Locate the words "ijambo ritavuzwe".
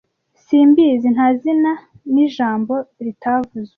2.27-3.69